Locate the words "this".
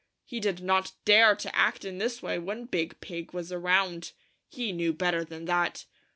1.99-2.23